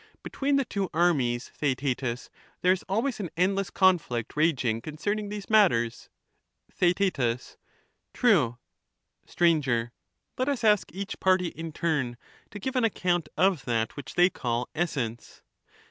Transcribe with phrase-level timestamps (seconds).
[0.23, 6.09] Between the two armies, Theaetetus, there is always an endless conflict raging concerning these matters^
[6.75, 7.37] TheaeL
[8.11, 8.57] True.
[9.27, 9.43] Str.
[10.39, 12.17] Let us ask each party in turn,
[12.49, 15.43] to give an account of that which they call essence.